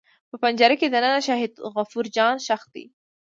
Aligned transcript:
په 0.29 0.35
پنجره 0.41 0.75
کې 0.79 0.87
دننه 0.93 1.19
شهید 1.27 1.53
غفور 1.75 2.05
جان 2.15 2.35
ښخ 2.45 2.61
دی. 2.73 2.85